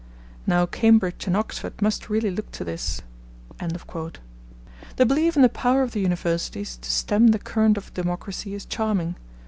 Now 0.47 0.65
Cambridge 0.65 1.27
and 1.27 1.37
Oxford 1.37 1.79
must 1.79 2.09
really 2.09 2.31
look 2.31 2.49
to 2.53 2.63
this.' 2.63 3.03
The 3.59 4.09
belief 5.05 5.35
in 5.35 5.43
the 5.43 5.47
power 5.47 5.83
of 5.83 5.91
the 5.91 6.01
Universities 6.01 6.75
to 6.81 6.89
stem 6.89 7.27
the 7.27 7.37
current 7.37 7.77
of 7.77 7.93
democracy 7.93 8.55
is 8.55 8.65
charming. 8.65 9.15